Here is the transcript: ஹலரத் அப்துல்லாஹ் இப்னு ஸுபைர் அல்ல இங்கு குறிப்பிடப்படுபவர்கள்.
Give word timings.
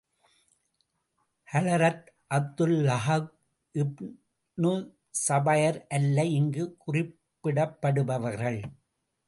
ஹலரத் 1.49 2.07
அப்துல்லாஹ் 2.37 3.09
இப்னு 3.75 4.73
ஸுபைர் 5.25 5.79
அல்ல 5.97 6.25
இங்கு 6.39 6.65
குறிப்பிடப்படுபவர்கள். 6.85 8.61